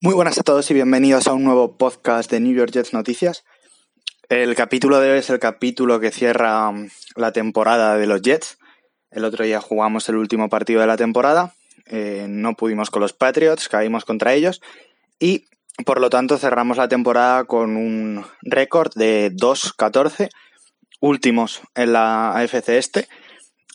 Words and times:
Muy 0.00 0.14
buenas 0.14 0.38
a 0.38 0.42
todos 0.42 0.70
y 0.70 0.74
bienvenidos 0.74 1.26
a 1.26 1.32
un 1.32 1.42
nuevo 1.42 1.76
podcast 1.76 2.30
de 2.30 2.38
New 2.38 2.54
York 2.54 2.70
Jets 2.70 2.92
Noticias. 2.92 3.44
El 4.28 4.54
capítulo 4.54 5.00
de 5.00 5.12
hoy 5.12 5.18
es 5.18 5.30
el 5.30 5.38
capítulo 5.38 6.00
que 6.00 6.10
cierra 6.10 6.70
mm, 6.70 6.88
la 7.16 7.32
temporada 7.32 7.96
de 7.96 8.06
los 8.06 8.22
Jets. 8.22 8.58
El 9.10 9.24
otro 9.24 9.44
día 9.44 9.60
jugamos 9.60 10.08
el 10.08 10.16
último 10.16 10.48
partido 10.48 10.80
de 10.80 10.86
la 10.86 10.96
temporada. 10.96 11.54
Eh, 11.86 12.26
no 12.28 12.54
pudimos 12.54 12.90
con 12.90 13.02
los 13.02 13.12
Patriots, 13.12 13.68
caímos 13.68 14.04
contra 14.04 14.34
ellos. 14.34 14.60
Y 15.18 15.46
por 15.84 16.00
lo 16.00 16.10
tanto 16.10 16.38
cerramos 16.38 16.76
la 16.76 16.88
temporada 16.88 17.44
con 17.44 17.76
un 17.76 18.24
récord 18.42 18.92
de 18.94 19.32
2-14, 19.32 20.28
últimos 21.00 21.62
en 21.74 21.92
la 21.92 22.32
AFC 22.36 22.68
Este. 22.70 23.08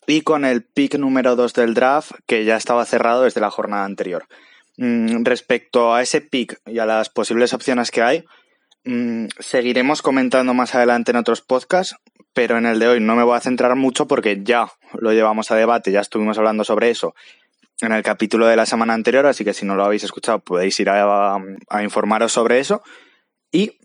Y 0.07 0.21
con 0.21 0.45
el 0.45 0.63
pick 0.63 0.95
número 0.95 1.35
2 1.35 1.53
del 1.53 1.73
draft 1.73 2.11
que 2.25 2.43
ya 2.45 2.57
estaba 2.57 2.85
cerrado 2.85 3.23
desde 3.23 3.41
la 3.41 3.51
jornada 3.51 3.85
anterior. 3.85 4.25
Mm, 4.77 5.23
respecto 5.23 5.93
a 5.93 6.01
ese 6.01 6.21
pick 6.21 6.59
y 6.65 6.79
a 6.79 6.85
las 6.85 7.09
posibles 7.09 7.53
opciones 7.53 7.91
que 7.91 8.01
hay, 8.01 8.25
mm, 8.85 9.27
seguiremos 9.39 10.01
comentando 10.01 10.53
más 10.53 10.73
adelante 10.75 11.11
en 11.11 11.17
otros 11.17 11.41
podcasts, 11.41 11.95
pero 12.33 12.57
en 12.57 12.65
el 12.65 12.79
de 12.79 12.87
hoy 12.87 12.99
no 12.99 13.15
me 13.15 13.23
voy 13.23 13.37
a 13.37 13.41
centrar 13.41 13.75
mucho 13.75 14.07
porque 14.07 14.39
ya 14.43 14.71
lo 14.93 15.11
llevamos 15.11 15.51
a 15.51 15.55
debate, 15.55 15.91
ya 15.91 15.99
estuvimos 15.99 16.37
hablando 16.37 16.63
sobre 16.63 16.89
eso 16.89 17.13
en 17.81 17.91
el 17.91 18.03
capítulo 18.03 18.47
de 18.47 18.55
la 18.55 18.65
semana 18.65 18.93
anterior, 18.93 19.25
así 19.25 19.43
que 19.43 19.53
si 19.53 19.65
no 19.65 19.75
lo 19.75 19.83
habéis 19.83 20.03
escuchado 20.03 20.39
podéis 20.39 20.79
ir 20.79 20.89
a, 20.89 21.37
informaros 21.83 22.31
sobre 22.31 22.59
eso. 22.59 22.83
Y 23.51 23.79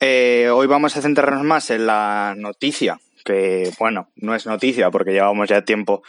eh, 0.00 0.50
hoy 0.52 0.66
vamos 0.66 0.96
a 0.96 1.02
centrarnos 1.02 1.44
más 1.44 1.70
en 1.70 1.86
la 1.86 2.34
noticia, 2.36 3.00
que 3.26 3.70
bueno, 3.78 4.08
no 4.16 4.34
es 4.34 4.46
noticia 4.46 4.90
porque 4.90 5.12
llevamos 5.12 5.48
ya 5.48 5.62
tiempo 5.62 6.02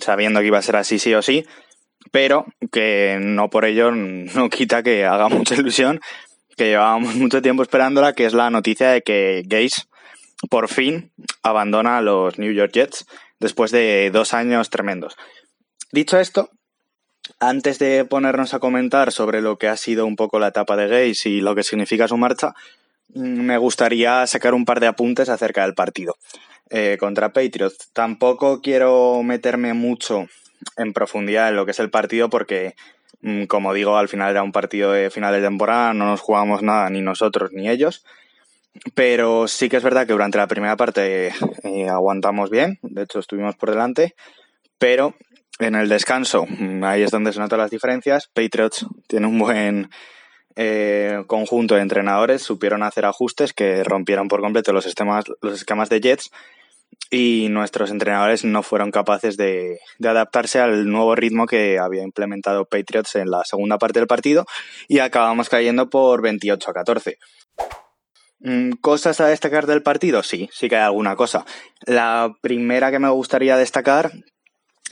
sabiendo 0.00 0.40
que 0.40 0.46
iba 0.46 0.58
a 0.58 0.62
ser 0.62 0.76
así 0.76 0.98
sí 0.98 1.12
o 1.12 1.20
sí, 1.20 1.44
pero 2.10 2.46
que 2.70 3.18
no 3.20 3.50
por 3.50 3.64
ello 3.64 3.90
no 3.90 4.48
quita 4.48 4.82
que 4.82 5.04
haga 5.04 5.28
mucha 5.28 5.54
ilusión, 5.56 6.00
que 6.56 6.68
llevábamos 6.68 7.16
mucho 7.16 7.42
tiempo 7.42 7.62
esperándola, 7.62 8.14
que 8.14 8.24
es 8.24 8.32
la 8.32 8.50
noticia 8.50 8.90
de 8.90 9.02
que 9.02 9.42
Gates 9.44 9.88
por 10.48 10.68
fin 10.68 11.12
abandona 11.42 11.98
a 11.98 12.02
los 12.02 12.38
New 12.38 12.52
York 12.52 12.72
Jets 12.72 13.06
después 13.38 13.70
de 13.70 14.10
dos 14.12 14.34
años 14.34 14.70
tremendos. 14.70 15.16
Dicho 15.92 16.18
esto, 16.18 16.50
antes 17.38 17.78
de 17.78 18.04
ponernos 18.04 18.54
a 18.54 18.58
comentar 18.58 19.12
sobre 19.12 19.40
lo 19.40 19.58
que 19.58 19.68
ha 19.68 19.76
sido 19.76 20.06
un 20.06 20.16
poco 20.16 20.38
la 20.38 20.48
etapa 20.48 20.76
de 20.76 20.88
Gates 20.88 21.26
y 21.26 21.40
lo 21.40 21.54
que 21.54 21.62
significa 21.62 22.08
su 22.08 22.16
marcha, 22.16 22.54
me 23.14 23.58
gustaría 23.58 24.26
sacar 24.26 24.54
un 24.54 24.64
par 24.64 24.80
de 24.80 24.86
apuntes 24.86 25.28
acerca 25.28 25.62
del 25.62 25.74
partido 25.74 26.16
eh, 26.74 26.96
contra 26.98 27.34
Patriots. 27.34 27.90
Tampoco 27.92 28.62
quiero 28.62 29.22
meterme 29.22 29.74
mucho 29.74 30.26
en 30.78 30.94
profundidad 30.94 31.50
en 31.50 31.56
lo 31.56 31.66
que 31.66 31.72
es 31.72 31.78
el 31.80 31.90
partido 31.90 32.30
porque, 32.30 32.74
mm, 33.20 33.44
como 33.44 33.74
digo, 33.74 33.98
al 33.98 34.08
final 34.08 34.30
era 34.30 34.42
un 34.42 34.52
partido 34.52 34.90
de 34.90 35.10
final 35.10 35.34
de 35.34 35.42
temporada, 35.42 35.92
no 35.92 36.06
nos 36.06 36.22
jugamos 36.22 36.62
nada 36.62 36.88
ni 36.88 37.02
nosotros 37.02 37.50
ni 37.52 37.68
ellos. 37.68 38.06
Pero 38.94 39.48
sí 39.48 39.68
que 39.68 39.76
es 39.76 39.82
verdad 39.82 40.06
que 40.06 40.14
durante 40.14 40.38
la 40.38 40.46
primera 40.46 40.78
parte 40.78 41.34
eh, 41.62 41.88
aguantamos 41.90 42.48
bien, 42.48 42.78
de 42.80 43.02
hecho 43.02 43.18
estuvimos 43.18 43.54
por 43.56 43.68
delante, 43.68 44.14
pero 44.78 45.14
en 45.58 45.74
el 45.74 45.90
descanso, 45.90 46.46
mm, 46.48 46.84
ahí 46.84 47.02
es 47.02 47.10
donde 47.10 47.34
se 47.34 47.38
notan 47.38 47.58
las 47.58 47.70
diferencias. 47.70 48.30
Patriots 48.32 48.86
tiene 49.08 49.26
un 49.26 49.38
buen 49.38 49.90
eh, 50.56 51.22
conjunto 51.26 51.74
de 51.74 51.82
entrenadores, 51.82 52.40
supieron 52.40 52.82
hacer 52.82 53.04
ajustes 53.04 53.52
que 53.52 53.84
rompieron 53.84 54.28
por 54.28 54.40
completo 54.40 54.72
los 54.72 54.86
esquemas, 54.86 55.26
los 55.42 55.52
esquemas 55.52 55.90
de 55.90 56.00
Jets 56.00 56.30
y 57.10 57.48
nuestros 57.50 57.90
entrenadores 57.90 58.42
no 58.44 58.62
fueron 58.62 58.90
capaces 58.90 59.36
de, 59.36 59.78
adaptarse 60.02 60.60
al 60.60 60.88
nuevo 60.90 61.14
ritmo 61.14 61.46
que 61.46 61.78
había 61.78 62.02
implementado 62.02 62.64
Patriots 62.64 63.16
en 63.16 63.30
la 63.30 63.44
segunda 63.44 63.76
parte 63.76 63.98
del 63.98 64.06
partido 64.06 64.46
y 64.88 64.98
acabamos 64.98 65.50
cayendo 65.50 65.90
por 65.90 66.22
28 66.22 66.70
a 66.70 66.74
14. 66.74 67.18
Mm, 68.40 68.72
¿Cosas 68.80 69.20
a 69.20 69.26
destacar 69.26 69.66
del 69.66 69.82
partido? 69.82 70.22
Sí, 70.22 70.48
sí 70.52 70.70
que 70.70 70.76
hay 70.76 70.82
alguna 70.82 71.14
cosa. 71.14 71.44
La 71.84 72.34
primera 72.40 72.90
que 72.90 72.98
me 72.98 73.10
gustaría 73.10 73.58
destacar 73.58 74.10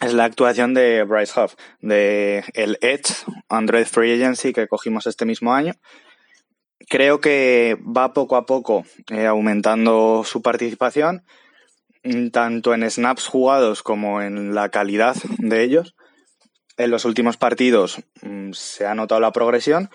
es 0.02 0.12
la 0.12 0.24
actuación 0.24 0.74
de 0.74 1.04
Bryce 1.04 1.40
Huff, 1.40 1.54
de 1.80 2.44
el 2.52 2.78
Edge 2.82 3.14
Android 3.48 3.86
Free 3.86 4.12
Agency 4.12 4.52
que 4.52 4.68
cogimos 4.68 5.06
este 5.06 5.24
mismo 5.24 5.54
año. 5.54 5.72
Creo 6.88 7.20
que 7.20 7.78
va 7.80 8.12
poco 8.12 8.36
a 8.36 8.44
poco 8.44 8.84
eh, 9.10 9.26
aumentando 9.26 10.22
su 10.24 10.42
participación 10.42 11.24
tanto 12.32 12.74
en 12.74 12.88
snaps 12.88 13.26
jugados 13.26 13.82
como 13.82 14.22
en 14.22 14.54
la 14.54 14.68
calidad 14.70 15.16
de 15.38 15.62
ellos. 15.62 15.94
En 16.76 16.90
los 16.90 17.04
últimos 17.04 17.36
partidos 17.36 18.02
mm, 18.22 18.52
se 18.52 18.86
ha 18.86 18.94
notado 18.94 19.20
la 19.20 19.32
progresión 19.32 19.90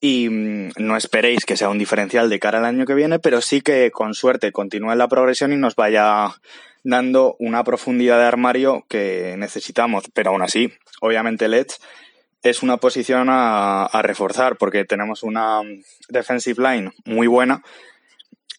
y 0.00 0.28
mm, 0.30 0.72
no 0.78 0.96
esperéis 0.96 1.44
que 1.44 1.56
sea 1.56 1.68
un 1.68 1.78
diferencial 1.78 2.30
de 2.30 2.38
cara 2.38 2.58
al 2.58 2.64
año 2.64 2.86
que 2.86 2.94
viene, 2.94 3.18
pero 3.18 3.40
sí 3.40 3.60
que 3.60 3.90
con 3.90 4.14
suerte 4.14 4.50
continúe 4.50 4.94
la 4.94 5.08
progresión 5.08 5.52
y 5.52 5.56
nos 5.56 5.76
vaya 5.76 6.30
dando 6.84 7.36
una 7.38 7.62
profundidad 7.64 8.18
de 8.18 8.24
armario 8.24 8.84
que 8.88 9.36
necesitamos. 9.36 10.04
Pero 10.14 10.30
aún 10.30 10.42
así, 10.42 10.72
obviamente 11.00 11.44
el 11.44 11.66
es 12.42 12.62
una 12.62 12.78
posición 12.78 13.28
a, 13.30 13.84
a 13.84 14.02
reforzar 14.02 14.56
porque 14.56 14.84
tenemos 14.84 15.22
una 15.22 15.60
defensive 16.08 16.60
line 16.60 16.92
muy 17.04 17.28
buena 17.28 17.62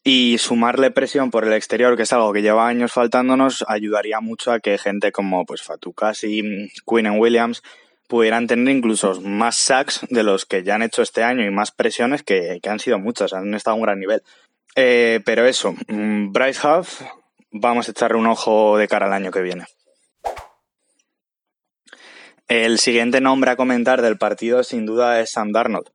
y 0.03 0.37
sumarle 0.37 0.91
presión 0.91 1.31
por 1.31 1.45
el 1.45 1.53
exterior, 1.53 1.95
que 1.95 2.03
es 2.03 2.13
algo 2.13 2.33
que 2.33 2.41
lleva 2.41 2.67
años 2.67 2.91
faltándonos, 2.91 3.63
ayudaría 3.67 4.19
mucho 4.19 4.51
a 4.51 4.59
que 4.59 4.77
gente 4.77 5.11
como 5.11 5.45
pues 5.45 5.61
Fatukas 5.61 6.23
y 6.23 6.69
Quinn 6.85 7.19
Williams 7.19 7.63
pudieran 8.07 8.47
tener 8.47 8.75
incluso 8.75 9.19
más 9.21 9.55
sacks 9.55 10.01
de 10.09 10.23
los 10.23 10.45
que 10.45 10.63
ya 10.63 10.75
han 10.75 10.83
hecho 10.83 11.01
este 11.01 11.23
año 11.23 11.45
y 11.45 11.51
más 11.51 11.71
presiones 11.71 12.21
que, 12.21 12.59
han 12.67 12.79
sido 12.79 12.99
muchas, 12.99 13.33
han 13.33 13.53
estado 13.53 13.75
a 13.75 13.77
un 13.77 13.83
gran 13.83 13.99
nivel. 13.99 14.21
Eh, 14.75 15.21
pero 15.25 15.45
eso, 15.45 15.73
mm, 15.87 16.31
Bryce 16.31 16.67
Huff, 16.67 17.01
vamos 17.51 17.87
a 17.87 17.91
echarle 17.91 18.17
un 18.17 18.27
ojo 18.27 18.77
de 18.77 18.87
cara 18.87 19.05
al 19.05 19.13
año 19.13 19.31
que 19.31 19.41
viene. 19.41 19.65
El 22.49 22.77
siguiente 22.77 23.21
nombre 23.21 23.51
a 23.51 23.55
comentar 23.55 24.01
del 24.01 24.17
partido 24.17 24.63
sin 24.63 24.85
duda 24.85 25.21
es 25.21 25.31
Sam 25.31 25.53
Darnold. 25.53 25.89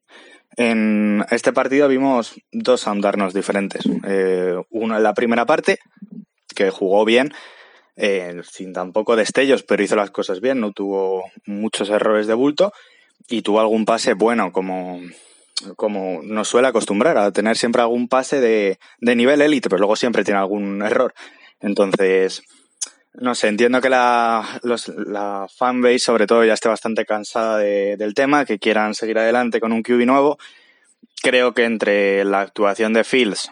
En 0.57 1.25
este 1.31 1.53
partido 1.53 1.89
vimos 1.89 2.35
dos 2.53 2.87
andarnos 2.89 3.35
diferentes. 3.35 3.83
Eh, 4.07 4.55
uno 4.71 4.97
en 4.97 5.03
la 5.03 5.15
primera 5.15 5.47
parte, 5.47 5.79
que 6.55 6.71
jugó 6.71 7.05
bien, 7.05 7.33
eh, 7.97 8.41
sin 8.51 8.73
tampoco 8.73 9.17
destellos, 9.17 9.63
pero 9.63 9.83
hizo 9.83 9.97
las 9.97 10.11
cosas 10.11 10.41
bien, 10.41 10.61
no 10.61 10.73
tuvo 10.73 11.25
muchos 11.47 11.91
errores 11.91 12.27
de 12.27 12.35
bulto 12.35 12.73
y 13.29 13.43
tuvo 13.43 13.61
algún 13.61 13.85
pase 13.85 14.15
bueno, 14.15 14.53
como, 14.53 15.01
como 15.77 16.21
nos 16.23 16.49
suele 16.49 16.69
acostumbrar, 16.69 17.19
a 17.19 17.33
tener 17.33 17.57
siempre 17.57 17.83
algún 17.83 18.09
pase 18.09 18.41
de, 18.41 18.79
de 19.01 19.17
nivel 19.17 19.43
élite, 19.43 19.69
pero 19.69 19.79
luego 19.81 19.97
siempre 19.97 20.25
tiene 20.25 20.41
algún 20.41 20.83
error. 20.83 21.15
Entonces, 21.61 22.43
no 23.21 23.35
sé, 23.35 23.49
entiendo 23.49 23.81
que 23.81 23.89
la, 23.89 24.61
los, 24.63 24.89
la 24.89 25.47
fanbase, 25.53 25.99
sobre 25.99 26.27
todo, 26.27 26.45
ya 26.45 26.55
esté 26.55 26.69
bastante 26.69 27.05
cansada 27.05 27.59
de, 27.59 27.97
del 27.97 28.15
tema, 28.15 28.45
que 28.45 28.59
quieran 28.59 28.95
seguir 28.95 29.19
adelante 29.19 29.61
con 29.61 29.73
un 29.73 29.83
QB 29.83 30.07
nuevo. 30.07 30.39
Creo 31.23 31.53
que 31.53 31.65
entre 31.65 32.25
la 32.25 32.41
actuación 32.41 32.93
de 32.93 33.05
Fields 33.05 33.51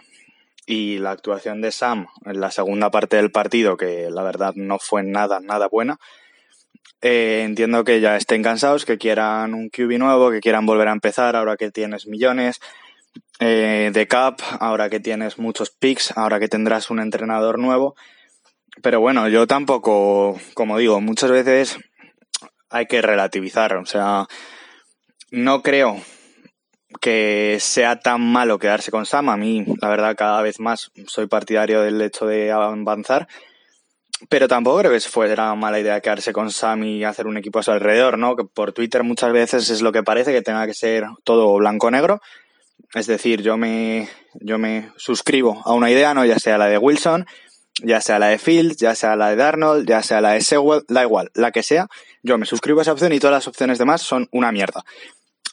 y 0.66 0.99
la 0.99 1.10
actuación 1.10 1.60
de 1.60 1.72
Sam 1.72 2.06
en 2.25 2.41
la 2.41 2.50
segunda 2.50 2.91
parte 2.91 3.16
del 3.16 3.32
partido, 3.32 3.76
que 3.76 4.09
la 4.10 4.22
verdad 4.22 4.53
no 4.55 4.78
fue 4.78 5.03
nada, 5.03 5.41
nada 5.41 5.69
buena, 5.69 5.99
eh, 7.03 7.43
entiendo 7.44 7.82
que 7.84 8.00
ya 8.00 8.16
estén 8.16 8.43
cansados, 8.43 8.84
que 8.84 8.99
quieran 8.99 9.55
un 9.55 9.69
QB 9.69 9.99
nuevo, 9.99 10.31
que 10.31 10.41
quieran 10.41 10.66
volver 10.66 10.88
a 10.88 10.93
empezar 10.93 11.34
ahora 11.34 11.56
que 11.56 11.71
tienes 11.72 12.06
millones 12.06 12.60
eh, 13.41 13.91
de 13.93 14.06
cap, 14.06 14.41
ahora 14.60 14.91
que 14.91 15.00
tienes 15.00 15.38
muchos 15.38 15.71
picks, 15.71 16.16
ahora 16.16 16.38
que 16.38 16.49
tendrás 16.49 16.91
un 16.91 17.00
entrenador 17.00 17.59
nuevo 17.59 17.97
pero 18.82 19.00
bueno, 19.00 19.28
yo 19.28 19.47
tampoco, 19.47 20.38
como 20.54 20.78
digo, 20.78 21.00
muchas 21.00 21.31
veces 21.31 21.78
hay 22.70 22.87
que 22.87 23.03
relativizar. 23.03 23.76
O 23.76 23.87
sea, 23.87 24.26
no 25.31 25.62
creo 25.62 26.00
que 27.00 27.58
sea 27.61 27.99
tan 27.99 28.20
malo 28.20 28.58
quedarse 28.58 28.90
con 28.90 29.06
Sam. 29.06 29.28
A 29.28 29.37
mí, 29.37 29.64
la 29.81 29.88
verdad, 29.88 30.17
cada 30.17 30.43
vez 30.43 30.61
más 30.61 30.90
soy 31.06 31.26
partidario 31.26 31.82
del 31.82 32.00
hecho 32.00 32.26
de 32.26 32.52
avanzar. 32.52 33.28
Pero 34.31 34.49
tampoco 34.49 34.79
creo 34.79 34.93
que 34.93 35.00
fuera 35.00 35.55
mala 35.55 35.79
idea 35.79 36.00
quedarse 36.00 36.32
con 36.32 36.50
Sam 36.50 36.84
y 36.84 37.05
hacer 37.05 37.26
un 37.26 37.37
equipo 37.37 37.58
a 37.58 37.62
su 37.62 37.70
alrededor, 37.70 38.19
¿no? 38.19 38.34
Que 38.34 38.44
por 38.44 38.72
Twitter 38.72 39.02
muchas 39.02 39.32
veces 39.32 39.69
es 39.69 39.82
lo 39.82 39.93
que 39.93 40.02
parece 40.02 40.32
que 40.32 40.40
tenga 40.40 40.67
que 40.67 40.72
ser 40.72 41.05
todo 41.22 41.55
blanco-negro. 41.56 42.20
Es 42.94 43.06
decir, 43.06 43.43
yo 43.43 43.58
me, 43.58 44.08
yo 44.40 44.58
me 44.58 44.90
suscribo 44.96 45.61
a 45.67 45.75
una 45.75 45.90
idea, 45.90 46.14
¿no? 46.14 46.25
Ya 46.25 46.38
sea 46.38 46.56
la 46.56 46.67
de 46.67 46.79
Wilson, 46.79 47.26
ya 47.82 48.00
sea 48.00 48.19
la 48.19 48.28
de 48.28 48.38
Fields, 48.38 48.76
ya 48.76 48.94
sea 48.94 49.17
la 49.17 49.31
de 49.31 49.37
Darnold, 49.37 49.88
ya 49.88 50.02
sea 50.02 50.20
la 50.20 50.32
de 50.32 50.40
Sewell, 50.40 50.84
da 50.88 51.02
igual, 51.02 51.31
la 51.34 51.50
que 51.52 51.62
sea, 51.62 51.88
yo 52.23 52.38
me 52.38 52.46
suscribo 52.46 52.81
a 52.81 52.82
esa 52.82 52.93
opción 52.93 53.12
y 53.12 53.20
todas 53.20 53.34
las 53.34 53.49
opciones 53.49 53.78
demás 53.78 54.02
son 54.02 54.28
una 54.32 54.52
mierda. 54.52 54.84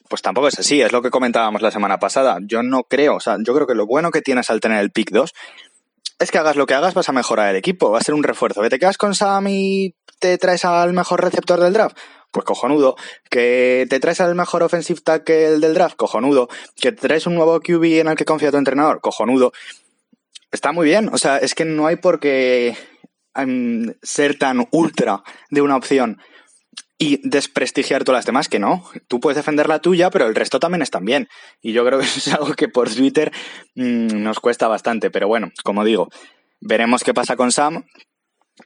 Pues 0.10 0.22
tampoco 0.22 0.48
es 0.48 0.60
así, 0.60 0.82
es 0.82 0.92
lo 0.92 1.02
que 1.02 1.10
comentábamos 1.10 1.62
la 1.62 1.72
semana 1.72 1.98
pasada. 1.98 2.38
Yo 2.42 2.62
no 2.62 2.84
creo, 2.84 3.16
o 3.16 3.20
sea, 3.20 3.38
yo 3.40 3.54
creo 3.54 3.66
que 3.66 3.76
lo 3.76 3.88
bueno 3.88 4.12
que 4.12 4.22
tienes 4.22 4.50
al 4.50 4.60
tener 4.60 4.80
el 4.80 4.92
pick 4.92 5.12
2 5.12 5.34
es 6.20 6.32
que 6.32 6.38
hagas 6.38 6.56
lo 6.56 6.66
que 6.66 6.74
hagas, 6.74 6.94
vas 6.94 7.10
a 7.10 7.14
mejorar 7.14 7.50
el 7.50 7.56
equipo, 7.56 7.92
va 7.92 8.00
a 8.00 8.04
ser 8.04 8.14
un 8.14 8.24
refuerzo. 8.24 8.62
Que 8.62 8.70
te 8.70 8.80
quedas 8.80 8.98
con 8.98 9.16
Sam 9.16 9.48
y 9.50 9.96
te 10.20 10.38
traes 10.38 10.66
al 10.66 10.94
mejor 10.94 11.22
receptor 11.22 11.60
del 11.60 11.74
draft, 11.74 11.98
pues 12.32 12.46
cojonudo. 12.46 12.96
Que 13.30 13.86
te 13.90 14.00
traes 14.00 14.22
al 14.22 14.36
mejor 14.36 14.64
offensive 14.64 15.02
tackle 15.02 15.60
del 15.60 15.74
draft, 15.74 15.96
cojonudo. 15.96 16.48
Que 16.76 16.92
te 16.92 17.08
traes 17.08 17.28
un 17.28 17.36
nuevo 17.36 17.60
QB 17.60 17.84
en 18.00 18.08
el 18.08 18.16
que 18.16 18.26
confía 18.26 18.52
tu 18.52 18.58
entrenador, 18.58 19.02
cojonudo. 19.02 19.52
Está 20.54 20.72
muy 20.72 20.86
bien, 20.86 21.10
o 21.12 21.18
sea, 21.18 21.38
es 21.38 21.56
que 21.56 21.66
no 21.66 21.88
hay 21.88 21.96
por 21.96 22.20
qué 22.20 22.78
em, 23.34 23.96
ser 24.04 24.38
tan 24.38 24.68
ultra 24.72 25.24
de 25.50 25.62
una 25.62 25.76
opción 25.76 26.22
y 27.00 27.28
desprestigiar 27.28 28.04
todas 28.04 28.20
las 28.20 28.26
demás, 28.28 28.50
que 28.50 28.60
no. 28.60 28.88
Tú 29.08 29.20
puedes 29.20 29.36
defender 29.36 29.68
la 29.68 29.80
tuya, 29.80 30.12
pero 30.12 30.28
el 30.28 30.36
resto 30.36 30.60
también 30.60 30.84
están 30.84 31.06
bien. 31.06 31.28
Y 31.60 31.74
yo 31.74 31.84
creo 31.84 31.98
que 31.98 32.06
eso 32.06 32.20
es 32.30 32.34
algo 32.36 32.54
que 32.54 32.68
por 32.68 32.88
Twitter 32.94 33.32
mmm, 33.74 34.22
nos 34.22 34.40
cuesta 34.40 34.68
bastante. 34.68 35.10
Pero 35.10 35.28
bueno, 35.28 35.52
como 35.64 35.84
digo, 35.84 36.10
veremos 36.62 37.04
qué 37.04 37.16
pasa 37.16 37.36
con 37.36 37.52
Sam. 37.52 37.86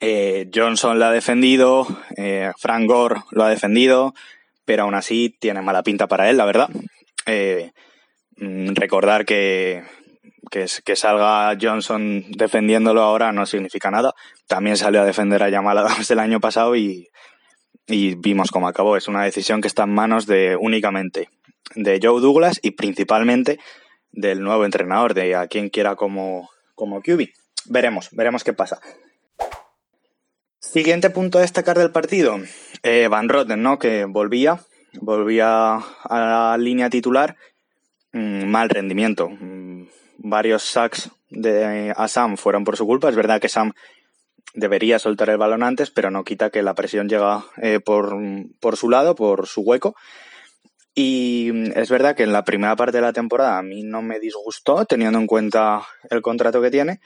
Eh, 0.02 0.50
Johnson 0.54 1.00
lo 1.00 1.06
ha 1.06 1.12
defendido, 1.14 1.88
eh, 2.18 2.52
Frank 2.60 2.86
Gore 2.86 3.22
lo 3.32 3.46
ha 3.46 3.50
defendido, 3.50 4.14
pero 4.66 4.84
aún 4.84 4.96
así 4.96 5.38
tiene 5.40 5.62
mala 5.62 5.84
pinta 5.84 6.08
para 6.08 6.30
él, 6.30 6.36
la 6.36 6.44
verdad. 6.44 6.70
Eh, 7.26 7.72
mm, 8.36 8.74
recordar 8.76 9.26
que, 9.26 9.84
que, 10.50 10.96
salga 10.96 11.58
Johnson 11.60 12.26
defendiéndolo 12.30 13.02
ahora 13.02 13.32
no 13.32 13.46
significa 13.46 13.92
nada. 13.92 14.14
También 14.48 14.78
salió 14.78 15.02
a 15.02 15.06
defender 15.06 15.44
a 15.44 15.52
Jamal 15.52 15.78
Adams 15.78 16.10
el 16.12 16.20
año 16.20 16.40
pasado 16.40 16.76
y, 16.76 17.10
vimos 17.88 18.52
cómo 18.52 18.68
acabó. 18.68 18.98
Es 18.98 19.08
una 19.08 19.24
decisión 19.24 19.62
que 19.62 19.68
está 19.68 19.84
en 19.84 19.94
manos 19.94 20.26
de 20.26 20.58
únicamente 20.60 21.30
de 21.76 22.00
Joe 22.02 22.22
Douglas 22.22 22.60
y 22.62 22.72
principalmente 22.72 23.60
del 24.12 24.42
nuevo 24.42 24.66
entrenador, 24.66 25.14
de 25.14 25.36
a 25.36 25.48
quien 25.48 25.70
quiera 25.70 25.96
como, 25.96 26.50
como 26.76 27.02
QB. 27.02 27.30
Veremos, 27.66 28.10
veremos 28.12 28.44
qué 28.44 28.54
pasa. 28.54 28.80
Siguiente 30.60 31.10
punto 31.10 31.38
a 31.38 31.42
destacar 31.42 31.78
del 31.78 31.92
partido. 31.92 32.40
Eh, 32.84 33.08
Van 33.10 33.30
Rotten, 33.30 33.62
¿no? 33.62 33.80
Que 33.80 34.06
volvía, 34.06 34.60
volvía 34.94 35.76
a 35.76 36.20
la 36.20 36.58
línea 36.58 36.90
titular. 36.90 37.38
Mm, 38.12 38.46
mal 38.46 38.70
rendimiento. 38.70 39.30
Mm, 40.28 40.30
varios 40.30 40.64
sacks 40.64 41.10
de 41.30 41.94
a 41.96 42.08
Sam 42.08 42.38
fueron 42.38 42.64
por 42.64 42.78
su 42.78 42.86
culpa. 42.86 43.10
Es 43.10 43.16
verdad 43.16 43.42
que 43.42 43.50
Sam 43.50 43.74
debería 44.54 45.00
soltar 45.00 45.30
el 45.30 45.38
balón 45.38 45.64
antes, 45.64 45.92
pero 45.92 46.12
no 46.12 46.24
quita 46.24 46.50
que 46.50 46.64
la 46.64 46.76
presión 46.76 47.10
llega 47.10 47.46
eh, 47.62 47.80
por, 47.80 48.16
por 48.60 48.78
su 48.78 48.90
lado, 48.90 49.16
por 49.16 49.48
su 49.48 49.62
hueco. 49.62 49.96
Y 50.96 51.52
es 51.76 51.90
verdad 51.90 52.16
que 52.16 52.24
en 52.24 52.34
la 52.34 52.44
primera 52.44 52.76
parte 52.76 52.98
de 52.98 53.04
la 53.04 53.14
temporada 53.14 53.60
a 53.60 53.64
mí 53.64 53.84
no 53.84 54.02
me 54.02 54.20
disgustó, 54.20 54.86
teniendo 54.86 55.20
en 55.20 55.28
cuenta 55.28 55.84
el 56.10 56.24
contrato 56.24 56.60
que 56.60 56.72
tiene, 56.72 57.02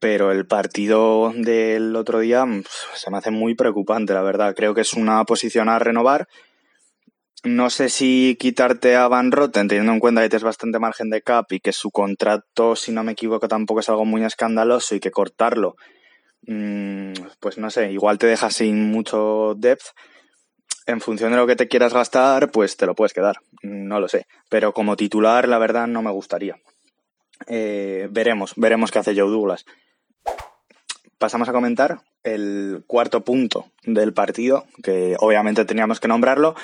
pero 0.00 0.32
el 0.32 0.46
partido 0.46 1.30
del 1.36 1.94
otro 1.94 2.20
día 2.20 2.46
se 2.94 3.10
me 3.10 3.18
hace 3.18 3.30
muy 3.30 3.54
preocupante, 3.54 4.14
la 4.14 4.22
verdad. 4.22 4.54
Creo 4.56 4.74
que 4.74 4.80
es 4.80 4.94
una 4.94 5.24
posición 5.24 5.68
a 5.68 5.78
renovar. 5.78 6.26
No 7.44 7.70
sé 7.70 7.88
si 7.88 8.36
quitarte 8.38 8.94
a 8.94 9.08
Van 9.08 9.32
Rotten, 9.32 9.68
teniendo 9.68 9.92
en 9.92 10.00
cuenta 10.00 10.22
que 10.22 10.28
tienes 10.28 10.44
bastante 10.44 10.78
margen 10.78 11.10
de 11.10 11.22
cap 11.22 11.50
y 11.50 11.60
que 11.60 11.72
su 11.72 11.90
contrato, 11.90 12.76
si 12.76 12.92
no 12.92 13.02
me 13.02 13.12
equivoco, 13.12 13.48
tampoco 13.48 13.80
es 13.80 13.88
algo 13.88 14.04
muy 14.04 14.24
escandaloso 14.24 14.94
y 14.94 15.00
que 15.00 15.10
cortarlo 15.10 15.74
Mm, 16.46 17.12
pues 17.38 17.58
no 17.58 17.70
sé, 17.70 17.92
igual 17.92 18.18
te 18.18 18.26
dejas 18.26 18.54
sin 18.54 18.90
mucho 18.90 19.54
depth. 19.56 19.86
En 20.86 21.00
función 21.00 21.30
de 21.30 21.36
lo 21.36 21.46
que 21.46 21.54
te 21.54 21.68
quieras 21.68 21.94
gastar, 21.94 22.50
pues 22.50 22.76
te 22.76 22.86
lo 22.86 22.94
puedes 22.94 23.12
quedar. 23.12 23.36
No 23.62 24.00
lo 24.00 24.08
sé. 24.08 24.26
Pero 24.48 24.72
como 24.72 24.96
titular, 24.96 25.48
la 25.48 25.58
verdad, 25.58 25.86
no 25.86 26.02
me 26.02 26.10
gustaría. 26.10 26.56
Eh, 27.46 28.08
veremos, 28.10 28.54
veremos 28.56 28.90
qué 28.90 28.98
hace 28.98 29.14
Joe 29.14 29.30
Douglas. 29.30 29.64
Pasamos 31.18 31.48
a 31.48 31.52
comentar 31.52 32.00
el 32.24 32.82
cuarto 32.88 33.24
punto 33.24 33.70
del 33.84 34.12
partido, 34.12 34.66
que 34.82 35.16
obviamente 35.20 35.64
teníamos 35.64 36.00
que 36.00 36.08
nombrarlo. 36.08 36.56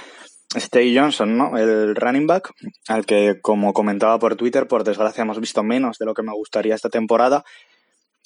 Stay 0.54 0.96
Johnson, 0.96 1.36
¿no? 1.36 1.58
El 1.58 1.94
running 1.94 2.26
back, 2.26 2.52
al 2.88 3.04
que, 3.04 3.38
como 3.42 3.74
comentaba 3.74 4.18
por 4.18 4.36
Twitter, 4.36 4.66
por 4.66 4.82
desgracia 4.82 5.22
hemos 5.22 5.40
visto 5.40 5.62
menos 5.62 5.98
de 5.98 6.06
lo 6.06 6.14
que 6.14 6.22
me 6.22 6.32
gustaría 6.32 6.74
esta 6.74 6.88
temporada. 6.88 7.44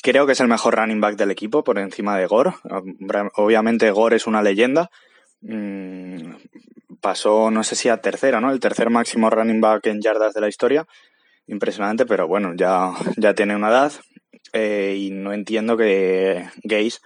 Creo 0.03 0.27
que 0.27 0.33
es 0.33 0.41
el 0.41 0.49
mejor 0.49 0.77
running 0.77 1.01
back 1.01 1.17
del 1.17 1.33
equipo 1.33 1.65
por 1.65 1.79
encima 1.79 2.17
de 2.17 2.27
Gore. 2.27 2.53
Obviamente 3.35 3.91
Gore 3.91 4.17
es 4.17 4.27
una 4.27 4.43
leyenda. 4.43 4.91
Mm, 5.41 6.35
pasó, 7.01 7.51
no 7.51 7.65
sé 7.65 7.75
si 7.75 7.89
a 7.89 7.97
tercera, 7.97 8.41
¿no? 8.41 8.53
El 8.53 8.61
tercer 8.61 8.91
máximo 8.91 9.29
running 9.29 9.61
back 9.61 9.87
en 9.87 10.01
yardas 10.01 10.35
de 10.35 10.41
la 10.41 10.49
historia. 10.49 10.87
Impresionante, 11.47 12.07
pero 12.07 12.29
bueno, 12.29 12.53
ya, 12.57 12.93
ya 13.17 13.35
tiene 13.35 13.57
una 13.57 13.71
edad. 13.71 13.93
Eh, 14.53 14.95
y 14.97 15.11
no 15.11 15.33
entiendo 15.33 15.77
que 15.77 16.49
Gaze 16.63 16.99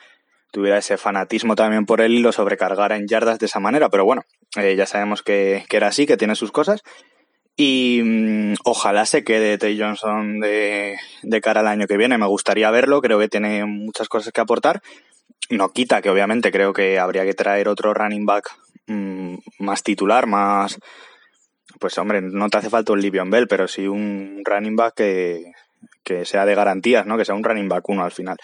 tuviera 0.52 0.78
ese 0.78 0.96
fanatismo 0.96 1.54
también 1.54 1.86
por 1.86 2.00
él 2.00 2.12
y 2.12 2.20
lo 2.20 2.32
sobrecargara 2.32 2.96
en 2.96 3.08
yardas 3.08 3.38
de 3.38 3.46
esa 3.46 3.60
manera. 3.60 3.88
Pero 3.88 4.04
bueno, 4.04 4.22
eh, 4.56 4.76
ya 4.76 4.86
sabemos 4.86 5.22
que, 5.22 5.64
que, 5.68 5.76
era 5.76 5.88
así, 5.88 6.06
que 6.06 6.16
tiene 6.16 6.34
sus 6.34 6.52
cosas. 6.52 6.82
Y 7.56 8.02
mmm, 8.04 8.54
ojalá 8.64 9.06
se 9.06 9.24
quede 9.24 9.58
Tay 9.58 9.80
Johnson 9.80 10.40
de, 10.40 10.96
de, 11.22 11.40
cara 11.40 11.60
al 11.60 11.68
año 11.68 11.86
que 11.86 11.96
viene. 11.96 12.18
Me 12.18 12.26
gustaría 12.26 12.70
verlo, 12.70 13.00
creo 13.00 13.18
que 13.18 13.28
tiene 13.28 13.64
muchas 13.64 14.08
cosas 14.08 14.32
que 14.32 14.40
aportar. 14.40 14.82
No 15.50 15.70
quita 15.70 16.02
que 16.02 16.10
obviamente 16.10 16.52
creo 16.52 16.72
que 16.72 16.98
habría 16.98 17.24
que 17.24 17.34
traer 17.34 17.68
otro 17.68 17.94
running 17.94 18.26
back 18.26 18.50
mmm, 18.86 19.36
más 19.58 19.82
titular, 19.82 20.26
más... 20.26 20.78
Pues 21.78 21.98
hombre, 21.98 22.22
no 22.22 22.48
te 22.48 22.56
hace 22.58 22.70
falta 22.70 22.92
un 22.92 23.02
Livion 23.02 23.30
Bell, 23.30 23.48
pero 23.48 23.68
sí 23.68 23.86
un 23.86 24.40
running 24.44 24.76
back 24.76 24.94
que, 24.94 25.52
que 26.02 26.24
sea 26.24 26.46
de 26.46 26.54
garantías, 26.54 27.04
¿no? 27.04 27.18
Que 27.18 27.24
sea 27.26 27.34
un 27.34 27.44
running 27.44 27.68
back 27.68 27.86
uno 27.88 28.02
al 28.02 28.12
final. 28.12 28.38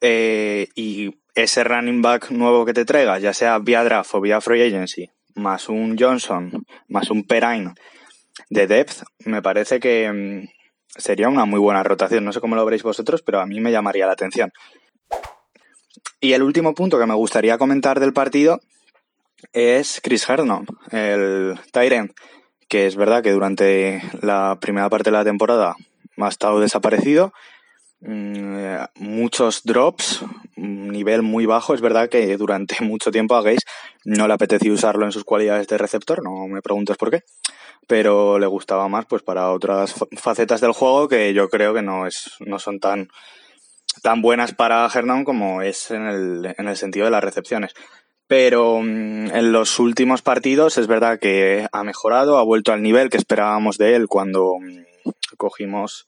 Eh, 0.00 0.66
y 0.74 1.14
ese 1.36 1.62
running 1.64 2.02
back 2.02 2.30
nuevo 2.30 2.64
que 2.64 2.72
te 2.72 2.84
traiga, 2.84 3.18
ya 3.18 3.32
sea 3.34 3.58
vía 3.58 3.84
draft 3.84 4.14
o 4.14 4.20
vía 4.20 4.40
free 4.40 4.62
agency, 4.62 5.10
más 5.34 5.68
un 5.68 5.96
Johnson, 5.98 6.64
más 6.88 7.10
un 7.10 7.24
Perine 7.24 7.74
de 8.48 8.66
depth, 8.66 9.02
me 9.20 9.42
parece 9.42 9.78
que 9.78 10.10
mm, 10.10 10.48
sería 10.98 11.28
una 11.28 11.44
muy 11.44 11.60
buena 11.60 11.82
rotación. 11.82 12.24
No 12.24 12.32
sé 12.32 12.40
cómo 12.40 12.56
lo 12.56 12.64
veréis 12.64 12.82
vosotros, 12.82 13.22
pero 13.22 13.40
a 13.40 13.46
mí 13.46 13.60
me 13.60 13.70
llamaría 13.70 14.06
la 14.06 14.14
atención. 14.14 14.50
Y 16.20 16.32
el 16.32 16.42
último 16.42 16.74
punto 16.74 16.98
que 16.98 17.06
me 17.06 17.14
gustaría 17.14 17.58
comentar 17.58 18.00
del 18.00 18.14
partido 18.14 18.60
es 19.52 20.00
Chris 20.02 20.26
Herndon, 20.26 20.66
el 20.90 21.60
Tyrant, 21.70 22.12
que 22.68 22.86
es 22.86 22.96
verdad 22.96 23.22
que 23.22 23.32
durante 23.32 24.02
la 24.22 24.56
primera 24.58 24.88
parte 24.88 25.10
de 25.10 25.16
la 25.18 25.24
temporada 25.24 25.76
ha 26.18 26.28
estado 26.28 26.60
desaparecido. 26.60 27.34
Mm, 28.00 28.76
muchos 28.96 29.62
drops, 29.64 30.24
nivel 30.56 31.22
muy 31.22 31.46
bajo. 31.46 31.74
Es 31.74 31.80
verdad 31.80 32.08
que 32.08 32.36
durante 32.36 32.76
mucho 32.84 33.10
tiempo 33.10 33.34
a 33.34 33.42
Gaze 33.42 33.64
no 34.04 34.26
le 34.26 34.34
apeteció 34.34 34.72
usarlo 34.72 35.04
en 35.04 35.12
sus 35.12 35.24
cualidades 35.24 35.66
de 35.68 35.78
receptor, 35.78 36.22
no 36.22 36.46
me 36.48 36.62
preguntes 36.62 36.96
por 36.96 37.10
qué 37.10 37.22
pero 37.88 38.40
le 38.40 38.46
gustaba 38.46 38.88
más 38.88 39.06
pues 39.06 39.22
para 39.22 39.52
otras 39.52 39.94
facetas 40.16 40.60
del 40.60 40.72
juego 40.72 41.06
que 41.06 41.32
yo 41.34 41.48
creo 41.48 41.72
que 41.72 41.82
no 41.82 42.06
es 42.06 42.32
no 42.40 42.58
son 42.58 42.80
tan 42.80 43.08
tan 44.02 44.22
buenas 44.22 44.54
para 44.54 44.88
Hernán 44.92 45.24
como 45.24 45.62
es 45.62 45.90
en 45.90 46.06
el, 46.06 46.54
en 46.58 46.68
el 46.68 46.76
sentido 46.76 47.06
de 47.06 47.10
las 47.10 47.24
recepciones. 47.24 47.72
Pero 48.26 48.80
mm, 48.80 49.34
en 49.34 49.52
los 49.52 49.78
últimos 49.78 50.22
partidos 50.22 50.78
es 50.78 50.86
verdad 50.86 51.18
que 51.18 51.66
ha 51.72 51.84
mejorado, 51.84 52.38
ha 52.38 52.42
vuelto 52.42 52.72
al 52.72 52.82
nivel 52.82 53.08
que 53.08 53.16
esperábamos 53.16 53.78
de 53.78 53.94
él 53.94 54.06
cuando 54.08 54.56
mm, 54.60 55.10
cogimos 55.36 56.06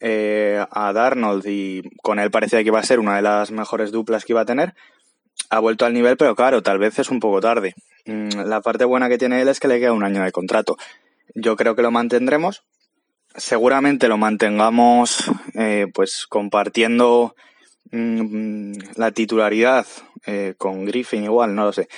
eh, 0.00 0.64
a 0.70 0.92
Darnold 0.92 1.44
y 1.46 1.82
con 2.02 2.18
él 2.18 2.30
parecía 2.30 2.60
que 2.62 2.68
iba 2.68 2.78
a 2.78 2.84
ser 2.84 3.00
una 3.00 3.16
de 3.16 3.22
las 3.22 3.50
mejores 3.50 3.90
duplas 3.90 4.24
que 4.24 4.32
iba 4.32 4.42
a 4.42 4.46
tener. 4.46 4.74
Ha 5.50 5.60
vuelto 5.60 5.86
al 5.86 5.94
nivel, 5.94 6.16
pero 6.16 6.34
claro, 6.36 6.62
tal 6.62 6.78
vez 6.78 6.98
es 6.98 7.10
un 7.10 7.20
poco 7.20 7.40
tarde. 7.40 7.74
Mm, 8.06 8.44
la 8.46 8.60
parte 8.60 8.84
buena 8.84 9.08
que 9.08 9.18
tiene 9.18 9.40
él 9.40 9.48
es 9.48 9.60
que 9.60 9.68
le 9.68 9.80
queda 9.80 9.92
un 9.92 10.04
año 10.04 10.22
de 10.22 10.32
contrato. 10.32 10.76
Yo 11.34 11.56
creo 11.56 11.74
que 11.74 11.82
lo 11.82 11.90
mantendremos. 11.90 12.64
Seguramente 13.34 14.08
lo 14.08 14.16
mantengamos 14.16 15.30
eh, 15.54 15.86
pues 15.92 16.26
compartiendo 16.28 17.34
mmm, 17.90 18.72
la 18.96 19.10
titularidad 19.12 19.86
eh, 20.26 20.54
con 20.58 20.84
Griffin 20.84 21.24
igual, 21.24 21.54
no 21.54 21.64
lo 21.66 21.72
sé. 21.72 21.88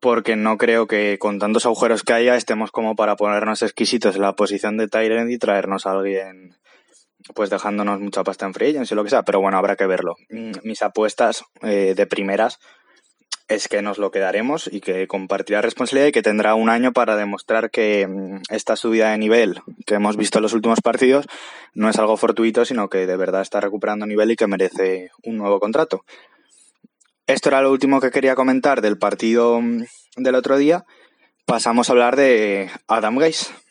Porque 0.00 0.36
no 0.36 0.58
creo 0.58 0.86
que 0.86 1.18
con 1.18 1.38
tantos 1.38 1.66
agujeros 1.66 2.02
que 2.02 2.12
haya 2.12 2.36
estemos 2.36 2.70
como 2.70 2.96
para 2.96 3.16
ponernos 3.16 3.62
exquisitos 3.62 4.16
en 4.16 4.22
la 4.22 4.34
posición 4.34 4.76
de 4.76 4.88
Tyrant 4.88 5.30
y 5.30 5.38
traernos 5.38 5.86
a 5.86 5.92
alguien 5.92 6.56
pues 7.34 7.50
dejándonos 7.50 8.00
mucha 8.00 8.24
pasta 8.24 8.46
en 8.46 8.54
free 8.54 8.70
agents 8.70 8.92
y 8.92 8.94
lo 8.94 9.04
que 9.04 9.10
sea, 9.10 9.22
pero 9.22 9.40
bueno, 9.40 9.56
habrá 9.56 9.76
que 9.76 9.86
verlo. 9.86 10.16
Mm, 10.30 10.52
mis 10.62 10.82
apuestas 10.82 11.44
eh, 11.62 11.94
de 11.96 12.06
primeras 12.06 12.58
es 13.48 13.68
que 13.68 13.82
nos 13.82 13.98
lo 13.98 14.10
quedaremos 14.10 14.70
y 14.72 14.80
que 14.80 15.06
compartirá 15.06 15.60
responsabilidad 15.60 16.08
y 16.08 16.12
que 16.12 16.22
tendrá 16.22 16.54
un 16.54 16.70
año 16.70 16.92
para 16.92 17.16
demostrar 17.16 17.70
que 17.70 18.06
mm, 18.06 18.42
esta 18.50 18.76
subida 18.76 19.10
de 19.10 19.18
nivel 19.18 19.60
que 19.86 19.94
hemos 19.94 20.16
visto 20.16 20.38
en 20.38 20.42
los 20.42 20.52
últimos 20.52 20.80
partidos 20.80 21.26
no 21.74 21.88
es 21.88 21.98
algo 21.98 22.16
fortuito, 22.16 22.64
sino 22.64 22.88
que 22.88 23.06
de 23.06 23.16
verdad 23.16 23.42
está 23.42 23.60
recuperando 23.60 24.06
nivel 24.06 24.30
y 24.30 24.36
que 24.36 24.46
merece 24.46 25.10
un 25.24 25.36
nuevo 25.36 25.60
contrato. 25.60 26.04
Esto 27.26 27.48
era 27.48 27.62
lo 27.62 27.70
último 27.70 28.00
que 28.00 28.10
quería 28.10 28.34
comentar 28.34 28.80
del 28.80 28.98
partido 28.98 29.60
mm, 29.60 29.84
del 30.16 30.34
otro 30.34 30.56
día. 30.56 30.84
Pasamos 31.46 31.88
a 31.88 31.92
hablar 31.92 32.16
de 32.16 32.70
Adam 32.86 33.16
Gaze. 33.16 33.63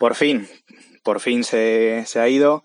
Por 0.00 0.14
fin, 0.14 0.48
por 1.02 1.20
fin 1.20 1.44
se, 1.44 2.04
se, 2.06 2.20
ha 2.20 2.26
ido. 2.26 2.64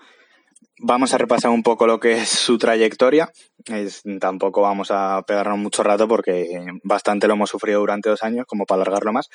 Vamos 0.80 1.14
a 1.14 1.18
repasar 1.18 1.52
un 1.52 1.64
poco 1.64 1.86
lo 1.86 2.00
que 2.00 2.14
es 2.14 2.30
su 2.30 2.58
trayectoria. 2.58 3.30
Es, 3.66 4.04
tampoco 4.22 4.62
vamos 4.62 4.90
a 4.90 5.22
pegarnos 5.28 5.58
mucho 5.58 5.84
rato 5.84 6.08
porque 6.08 6.66
bastante 6.84 7.28
lo 7.28 7.34
hemos 7.34 7.50
sufrido 7.50 7.82
durante 7.82 8.08
dos 8.08 8.24
años, 8.24 8.46
como 8.48 8.66
para 8.66 8.84
alargarlo 8.84 9.12
más. 9.12 9.30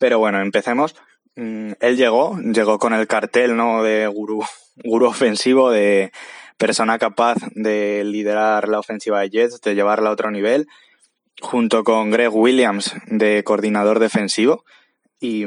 Pero 0.00 0.18
bueno, 0.18 0.40
empecemos. 0.40 0.96
Mm, 1.36 1.74
él 1.78 1.96
llegó, 1.96 2.36
llegó 2.40 2.80
con 2.80 2.92
el 2.92 3.06
cartel 3.06 3.56
¿no? 3.56 3.84
de 3.84 4.08
gurú, 4.08 4.44
gurú 4.82 5.06
ofensivo, 5.06 5.70
de 5.70 6.10
persona 6.56 6.98
capaz 6.98 7.36
de 7.54 8.02
liderar 8.04 8.66
la 8.66 8.80
ofensiva 8.80 9.20
de 9.20 9.30
Jets, 9.30 9.60
de 9.60 9.76
llevarla 9.76 10.08
a 10.08 10.12
otro 10.12 10.32
nivel, 10.32 10.66
junto 11.40 11.84
con 11.84 12.10
Greg 12.10 12.34
Williams 12.34 12.96
de 13.06 13.44
coordinador 13.44 14.00
defensivo. 14.00 14.64
Y, 15.20 15.44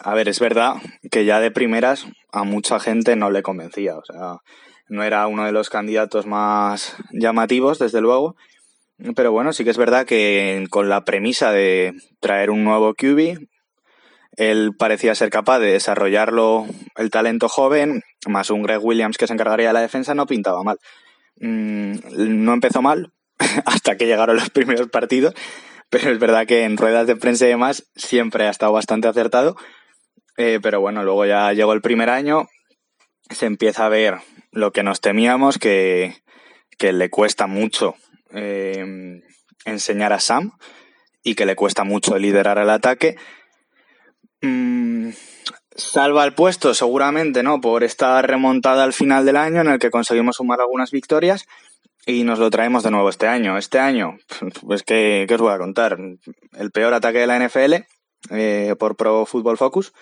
a 0.00 0.14
ver, 0.14 0.28
es 0.28 0.40
verdad 0.40 0.74
que 1.10 1.24
ya 1.24 1.40
de 1.40 1.50
primeras 1.50 2.06
a 2.32 2.44
mucha 2.44 2.80
gente 2.80 3.16
no 3.16 3.30
le 3.30 3.42
convencía. 3.42 3.96
O 3.96 4.04
sea, 4.04 4.38
no 4.88 5.02
era 5.02 5.26
uno 5.26 5.44
de 5.44 5.52
los 5.52 5.70
candidatos 5.70 6.26
más 6.26 6.96
llamativos, 7.12 7.78
desde 7.78 8.00
luego. 8.00 8.36
Pero 9.16 9.32
bueno, 9.32 9.52
sí 9.52 9.64
que 9.64 9.70
es 9.70 9.78
verdad 9.78 10.06
que 10.06 10.66
con 10.70 10.88
la 10.88 11.04
premisa 11.04 11.52
de 11.52 11.94
traer 12.20 12.50
un 12.50 12.64
nuevo 12.64 12.94
QB, 12.94 13.38
él 14.36 14.72
parecía 14.76 15.14
ser 15.14 15.30
capaz 15.30 15.58
de 15.58 15.72
desarrollarlo 15.72 16.66
el 16.96 17.10
talento 17.10 17.48
joven, 17.48 18.02
más 18.26 18.50
un 18.50 18.62
Greg 18.62 18.84
Williams 18.84 19.16
que 19.16 19.26
se 19.26 19.32
encargaría 19.32 19.68
de 19.68 19.72
la 19.72 19.80
defensa, 19.80 20.14
no 20.14 20.26
pintaba 20.26 20.62
mal. 20.62 20.78
Mm, 21.40 21.96
no 22.44 22.52
empezó 22.52 22.82
mal 22.82 23.12
hasta 23.66 23.96
que 23.96 24.06
llegaron 24.06 24.36
los 24.36 24.50
primeros 24.50 24.88
partidos, 24.88 25.34
pero 25.94 26.10
es 26.10 26.18
verdad 26.18 26.44
que 26.44 26.64
en 26.64 26.76
ruedas 26.76 27.06
de 27.06 27.14
prensa 27.14 27.46
y 27.46 27.50
demás 27.50 27.88
siempre 27.94 28.48
ha 28.48 28.50
estado 28.50 28.72
bastante 28.72 29.06
acertado. 29.06 29.54
Eh, 30.36 30.58
pero 30.60 30.80
bueno, 30.80 31.04
luego 31.04 31.24
ya 31.24 31.52
llegó 31.52 31.72
el 31.72 31.82
primer 31.82 32.10
año, 32.10 32.48
se 33.30 33.46
empieza 33.46 33.86
a 33.86 33.90
ver 33.90 34.16
lo 34.50 34.72
que 34.72 34.82
nos 34.82 35.00
temíamos, 35.00 35.56
que, 35.56 36.16
que 36.78 36.92
le 36.92 37.10
cuesta 37.10 37.46
mucho 37.46 37.94
eh, 38.32 39.22
enseñar 39.64 40.12
a 40.12 40.18
Sam 40.18 40.50
y 41.22 41.36
que 41.36 41.46
le 41.46 41.54
cuesta 41.54 41.84
mucho 41.84 42.18
liderar 42.18 42.58
el 42.58 42.70
ataque. 42.70 43.14
Mm, 44.42 45.10
salva 45.76 46.24
el 46.24 46.34
puesto, 46.34 46.74
seguramente, 46.74 47.44
¿no? 47.44 47.60
Por 47.60 47.84
esta 47.84 48.20
remontada 48.20 48.82
al 48.82 48.94
final 48.94 49.24
del 49.24 49.36
año 49.36 49.60
en 49.60 49.68
el 49.68 49.78
que 49.78 49.90
conseguimos 49.90 50.36
sumar 50.36 50.60
algunas 50.60 50.90
victorias 50.90 51.46
y 52.06 52.24
nos 52.24 52.38
lo 52.38 52.50
traemos 52.50 52.82
de 52.82 52.90
nuevo 52.90 53.08
este 53.08 53.26
año. 53.26 53.58
Este 53.58 53.78
año, 53.78 54.18
pues 54.66 54.82
que, 54.82 55.26
os 55.30 55.40
voy 55.40 55.52
a 55.52 55.58
contar? 55.58 55.98
El 56.52 56.70
peor 56.70 56.94
ataque 56.94 57.18
de 57.18 57.26
la 57.26 57.38
NFL 57.38 57.74
eh, 58.30 58.74
por 58.78 58.96
Pro 58.96 59.26
Football 59.26 59.58
Focus 59.58 59.92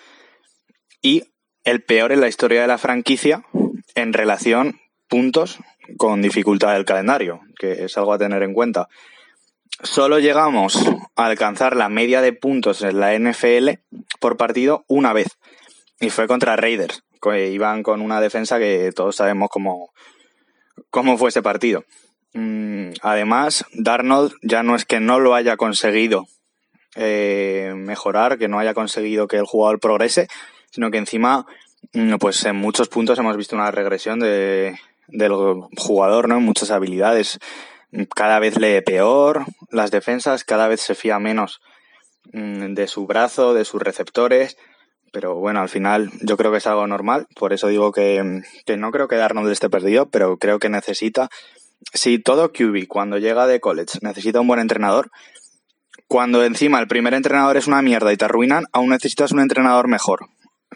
y 1.01 1.23
el 1.63 1.83
peor 1.83 2.11
en 2.11 2.21
la 2.21 2.27
historia 2.27 2.61
de 2.61 2.67
la 2.67 2.77
franquicia 2.77 3.43
en 3.95 4.13
relación 4.13 4.79
puntos 5.07 5.59
con 5.97 6.21
dificultad 6.21 6.73
del 6.73 6.85
calendario, 6.85 7.41
que 7.59 7.85
es 7.85 7.97
algo 7.97 8.13
a 8.13 8.17
tener 8.17 8.43
en 8.43 8.53
cuenta 8.53 8.87
solo 9.81 10.19
llegamos 10.19 10.77
a 11.15 11.25
alcanzar 11.25 11.75
la 11.75 11.89
media 11.89 12.21
de 12.21 12.33
puntos 12.33 12.81
en 12.81 12.99
la 12.99 13.17
NFL 13.17 13.69
por 14.19 14.37
partido 14.37 14.85
una 14.87 15.13
vez. 15.13 15.27
Y 15.99 16.09
fue 16.09 16.27
contra 16.27 16.55
Raiders, 16.55 17.03
que 17.21 17.49
iban 17.51 17.83
con 17.83 18.01
una 18.01 18.19
defensa 18.21 18.59
que 18.59 18.91
todos 18.93 19.15
sabemos 19.15 19.49
cómo, 19.49 19.91
cómo 20.89 21.17
fue 21.17 21.29
ese 21.29 21.41
partido. 21.41 21.85
Mm, 22.33 22.91
además, 23.01 23.65
Darnold 23.73 24.33
ya 24.41 24.63
no 24.63 24.75
es 24.75 24.85
que 24.85 24.99
no 24.99 25.19
lo 25.19 25.35
haya 25.35 25.57
conseguido 25.57 26.27
eh, 26.95 27.73
mejorar, 27.75 28.37
que 28.37 28.47
no 28.47 28.59
haya 28.59 28.73
conseguido 28.73 29.27
que 29.27 29.37
el 29.37 29.45
jugador 29.45 29.79
progrese, 29.79 30.27
sino 30.71 30.91
que 30.91 30.97
encima, 30.97 31.45
mm, 31.93 32.15
pues 32.15 32.43
en 32.45 32.55
muchos 32.55 32.89
puntos 32.89 33.19
hemos 33.19 33.37
visto 33.37 33.55
una 33.55 33.71
regresión 33.71 34.19
de, 34.19 34.75
del 35.07 35.31
jugador, 35.77 36.27
¿no? 36.27 36.37
En 36.37 36.43
muchas 36.43 36.71
habilidades 36.71 37.39
cada 38.15 38.39
vez 38.39 38.57
lee 38.57 38.81
peor 38.81 39.45
las 39.69 39.91
defensas, 39.91 40.43
cada 40.43 40.67
vez 40.67 40.81
se 40.81 40.95
fía 40.95 41.19
menos 41.19 41.61
mm, 42.31 42.73
de 42.73 42.87
su 42.87 43.05
brazo, 43.05 43.53
de 43.53 43.65
sus 43.65 43.81
receptores. 43.81 44.57
Pero 45.13 45.35
bueno, 45.35 45.61
al 45.61 45.69
final 45.69 46.11
yo 46.21 46.35
creo 46.35 46.51
que 46.51 46.57
es 46.57 46.67
algo 46.67 46.85
normal. 46.85 47.27
Por 47.35 47.53
eso 47.53 47.67
digo 47.67 47.93
que, 47.93 48.41
que 48.65 48.75
no 48.75 48.91
creo 48.91 49.07
que 49.07 49.15
Darnold 49.15 49.49
esté 49.49 49.69
perdido, 49.69 50.09
pero 50.09 50.37
creo 50.37 50.59
que 50.59 50.67
necesita. 50.67 51.29
Si 51.93 52.19
todo 52.19 52.51
QB 52.51 52.87
cuando 52.87 53.17
llega 53.17 53.47
de 53.47 53.61
college 53.61 53.99
necesita 54.01 54.41
un 54.41 54.47
buen 54.47 54.59
entrenador, 54.59 55.09
cuando 56.07 56.43
encima 56.43 56.79
el 56.79 56.87
primer 56.87 57.13
entrenador 57.13 57.55
es 57.55 57.67
una 57.67 57.81
mierda 57.81 58.11
y 58.11 58.17
te 58.17 58.25
arruinan, 58.25 58.65
aún 58.73 58.89
necesitas 58.89 59.31
un 59.31 59.39
entrenador 59.39 59.87
mejor. 59.87 60.27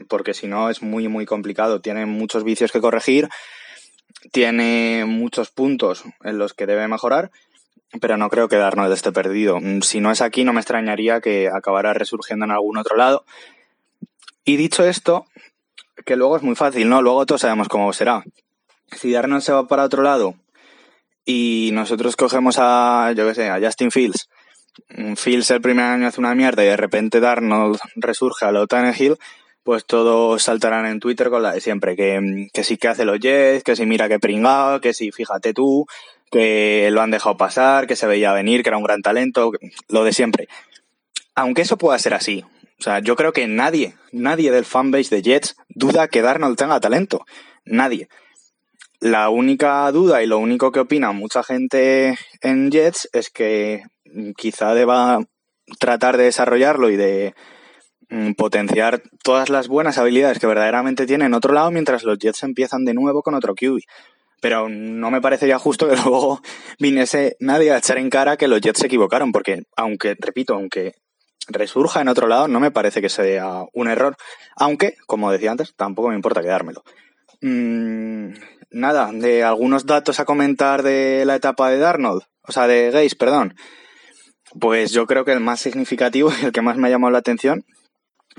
Porque 0.07 0.33
si 0.33 0.47
no 0.47 0.69
es 0.69 0.81
muy, 0.81 1.09
muy 1.09 1.25
complicado. 1.25 1.81
Tiene 1.81 2.05
muchos 2.05 2.45
vicios 2.45 2.71
que 2.71 2.79
corregir 2.79 3.27
tiene 4.31 5.05
muchos 5.05 5.51
puntos 5.51 6.03
en 6.23 6.37
los 6.37 6.53
que 6.53 6.65
debe 6.65 6.87
mejorar, 6.87 7.31
pero 8.01 8.17
no 8.17 8.29
creo 8.29 8.47
que 8.47 8.57
Darnold 8.57 8.91
esté 8.93 9.11
perdido. 9.11 9.59
Si 9.81 9.99
no 9.99 10.11
es 10.11 10.21
aquí, 10.21 10.43
no 10.43 10.53
me 10.53 10.59
extrañaría 10.59 11.21
que 11.21 11.49
acabara 11.49 11.93
resurgiendo 11.93 12.45
en 12.45 12.51
algún 12.51 12.77
otro 12.77 12.97
lado. 12.97 13.25
Y 14.47 14.55
dicho 14.55 14.85
esto, 14.85 15.25
que 16.05 16.15
luego 16.15 16.37
es 16.37 16.41
muy 16.41 16.55
fácil, 16.55 16.87
¿no? 16.87 17.01
Luego 17.01 17.25
todos 17.25 17.41
sabemos 17.41 17.67
cómo 17.67 17.91
será. 17.91 18.23
Si 18.95 19.11
Darnold 19.11 19.43
se 19.43 19.51
va 19.51 19.67
para 19.67 19.83
otro 19.83 20.03
lado 20.03 20.35
y 21.25 21.71
nosotros 21.73 22.15
cogemos 22.15 22.55
a, 22.57 23.11
yo 23.13 23.27
qué 23.27 23.35
sé, 23.35 23.49
a 23.49 23.59
Justin 23.59 23.91
Fields, 23.91 24.29
mm, 24.87 25.15
Fields 25.15 25.51
el 25.51 25.59
primer 25.59 25.83
año 25.83 26.07
hace 26.07 26.21
una 26.21 26.33
mierda 26.33 26.63
y 26.63 26.67
de 26.67 26.77
repente 26.77 27.19
Darnold 27.19 27.77
resurge 27.97 28.45
a 28.45 28.53
lo 28.53 28.65
Hill, 28.97 29.17
pues 29.63 29.85
todos 29.85 30.43
saltarán 30.43 30.85
en 30.85 31.01
Twitter 31.01 31.29
con 31.29 31.43
la 31.43 31.51
de 31.51 31.59
siempre, 31.59 31.97
que, 31.97 32.47
que 32.53 32.63
sí 32.63 32.77
que 32.77 32.87
hace 32.87 33.03
los 33.03 33.19
Jets, 33.19 33.65
que 33.65 33.75
sí 33.75 33.85
mira 33.85 34.07
que 34.07 34.17
pringado, 34.17 34.79
que 34.79 34.93
sí 34.93 35.11
fíjate 35.11 35.53
tú, 35.53 35.87
que 36.31 36.87
lo 36.93 37.01
han 37.01 37.11
dejado 37.11 37.35
pasar, 37.35 37.85
que 37.85 37.97
se 37.97 38.07
veía 38.07 38.31
venir, 38.31 38.63
que 38.63 38.69
era 38.69 38.77
un 38.77 38.85
gran 38.85 39.01
talento, 39.01 39.51
lo 39.89 40.05
de 40.05 40.13
siempre. 40.13 40.47
Aunque 41.35 41.63
eso 41.63 41.77
pueda 41.77 41.99
ser 41.99 42.13
así, 42.13 42.45
o 42.79 42.83
sea, 42.83 42.99
yo 42.99 43.15
creo 43.15 43.33
que 43.33 43.47
nadie, 43.47 43.95
nadie 44.11 44.51
del 44.51 44.65
fanbase 44.65 45.15
de 45.15 45.21
Jets 45.21 45.55
duda 45.69 46.07
que 46.07 46.21
Darnold 46.21 46.57
tenga 46.57 46.79
talento. 46.79 47.25
Nadie. 47.65 48.07
La 48.99 49.29
única 49.29 49.91
duda 49.91 50.23
y 50.23 50.27
lo 50.27 50.39
único 50.39 50.71
que 50.71 50.79
opina 50.79 51.11
mucha 51.11 51.43
gente 51.43 52.17
en 52.41 52.71
Jets 52.71 53.09
es 53.13 53.29
que 53.29 53.83
quizá 54.35 54.73
deba 54.73 55.19
tratar 55.79 56.17
de 56.17 56.25
desarrollarlo 56.25 56.89
y 56.89 56.95
de 56.95 57.33
Mm, 58.09 58.33
potenciar 58.33 59.01
todas 59.21 59.49
las 59.49 59.67
buenas 59.67 59.97
habilidades 59.97 60.39
que 60.39 60.47
verdaderamente 60.47 61.05
tiene 61.05 61.25
en 61.25 61.33
otro 61.33 61.53
lado 61.53 61.71
mientras 61.71 62.03
los 62.03 62.17
Jets 62.17 62.43
empiezan 62.43 62.85
de 62.85 62.93
nuevo 62.93 63.21
con 63.21 63.33
otro 63.33 63.53
QB. 63.53 63.81
Pero 64.41 64.69
no 64.69 65.11
me 65.11 65.19
parecería 65.19 65.59
justo 65.59 65.89
que 65.89 65.95
luego 66.05 66.39
viniese 66.79 67.35
nadie 67.39 67.71
a 67.71 67.79
echar 67.79 67.97
en 67.97 68.09
cara 68.09 68.37
que 68.37 68.47
los 68.47 68.61
Jets 68.61 68.79
se 68.79 68.87
equivocaron, 68.87 69.31
porque 69.31 69.63
aunque, 69.75 70.15
repito, 70.19 70.53
aunque 70.53 70.93
resurja 71.47 72.01
en 72.01 72.09
otro 72.09 72.27
lado, 72.27 72.47
no 72.47 72.59
me 72.59 72.71
parece 72.71 73.01
que 73.01 73.09
sea 73.09 73.63
un 73.73 73.87
error, 73.87 74.15
aunque, 74.55 74.95
como 75.05 75.31
decía 75.31 75.51
antes, 75.51 75.73
tampoco 75.75 76.09
me 76.09 76.15
importa 76.15 76.41
quedármelo. 76.41 76.83
Mm, 77.41 78.33
nada, 78.71 79.11
de 79.13 79.43
algunos 79.43 79.85
datos 79.85 80.19
a 80.19 80.25
comentar 80.25 80.83
de 80.83 81.23
la 81.25 81.35
etapa 81.35 81.69
de 81.69 81.77
Darnold, 81.77 82.23
o 82.41 82.51
sea, 82.51 82.67
de 82.67 82.91
Gaze, 82.91 83.15
perdón. 83.15 83.55
Pues 84.59 84.91
yo 84.91 85.05
creo 85.05 85.25
que 85.25 85.33
el 85.33 85.39
más 85.39 85.59
significativo 85.59 86.31
y 86.41 86.45
el 86.45 86.51
que 86.51 86.61
más 86.61 86.77
me 86.77 86.87
ha 86.87 86.91
llamado 86.91 87.11
la 87.11 87.19
atención 87.19 87.65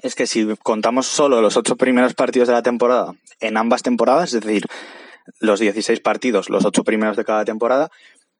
es 0.02 0.14
que 0.14 0.26
si 0.26 0.46
contamos 0.62 1.06
solo 1.06 1.40
los 1.40 1.56
ocho 1.56 1.76
primeros 1.76 2.14
partidos 2.14 2.48
de 2.48 2.54
la 2.54 2.62
temporada 2.62 3.14
en 3.40 3.56
ambas 3.56 3.82
temporadas, 3.82 4.32
es 4.32 4.42
decir, 4.42 4.64
los 5.40 5.60
16 5.60 6.00
partidos, 6.00 6.48
los 6.48 6.64
ocho 6.64 6.84
primeros 6.84 7.16
de 7.16 7.24
cada 7.24 7.44
temporada, 7.44 7.90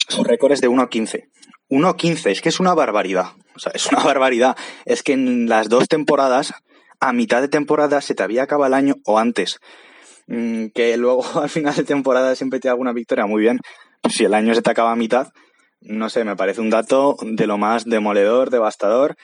su 0.09 0.25
récord 0.25 0.53
es 0.53 0.61
de 0.61 0.69
1-15. 0.69 1.29
1-15, 1.71 2.31
es 2.31 2.41
que 2.41 2.49
es 2.49 2.61
una 2.61 2.75
barbaridad. 2.75 3.33
O 3.55 3.59
sea, 3.59 3.73
es 3.75 3.87
una 3.87 4.03
barbaridad. 4.05 4.57
Es 4.85 5.03
que 5.03 5.13
en 5.13 5.49
las 5.49 5.69
dos 5.69 5.89
temporadas, 5.89 6.55
a 7.01 7.13
mitad 7.13 7.41
de 7.41 7.49
temporada, 7.49 8.01
se 8.01 8.15
te 8.15 8.23
había 8.23 8.45
acabado 8.45 8.69
el 8.69 8.75
año 8.75 8.97
o 9.05 9.19
antes. 9.19 9.59
Mm, 10.27 10.67
que 10.75 10.97
luego 10.97 11.25
al 11.41 11.49
final 11.49 11.75
de 11.75 11.85
temporada 11.85 12.35
siempre 12.35 12.61
te 12.61 12.69
da 12.69 12.73
alguna 12.73 12.93
victoria, 12.93 13.27
muy 13.27 13.43
bien. 13.43 13.61
Pues 14.03 14.15
si 14.15 14.25
el 14.25 14.35
año 14.35 14.55
se 14.55 14.63
te 14.63 14.71
acaba 14.71 14.93
a 14.93 14.97
mitad, 14.97 15.29
no 15.81 16.11
sé, 16.11 16.25
me 16.25 16.37
parece 16.37 16.61
un 16.61 16.71
dato 16.71 17.17
de 17.23 17.47
lo 17.47 17.59
más 17.59 17.85
demoledor, 17.85 18.51
devastador 18.51 19.17